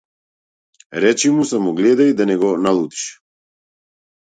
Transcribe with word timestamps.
Речи 1.05 1.29
му 1.35 1.45
само 1.51 1.75
гледај 1.83 2.13
да 2.19 2.31
не 2.33 2.41
го 2.41 2.53
налутиш. 2.67 3.09